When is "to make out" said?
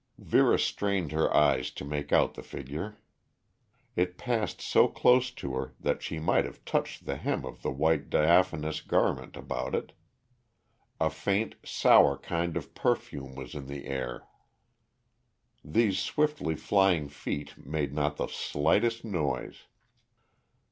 1.69-2.33